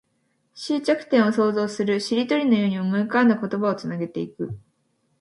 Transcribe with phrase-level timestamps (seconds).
[0.55, 1.99] 終着点を想像する。
[1.99, 4.57] しりとりのように思い浮かんだ言葉をつなげていく。